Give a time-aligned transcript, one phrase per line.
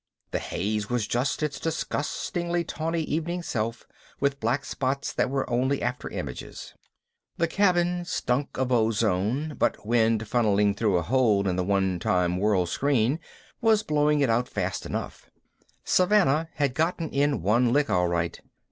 [0.31, 3.85] The haze was just its disgustingly tawny evening self
[4.19, 6.73] with black spots that were only after images.
[7.37, 12.37] The cabin stunk of ozone, but wind funneling through a hole in the one time
[12.37, 13.19] World Screen
[13.61, 15.29] was blowing it out fast enough
[15.83, 18.41] Savannah had gotten in one lick, all right.